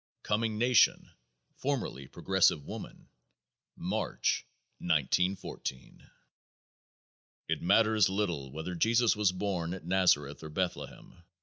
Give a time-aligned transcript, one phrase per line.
[0.23, 1.11] Coming Nation
[1.57, 3.07] (Formerly Progressive Woman),
[3.75, 4.47] March,
[4.79, 6.09] 1914.
[7.47, 11.21] It matters little whether Jesus was born at Nazareth or Bethlehem.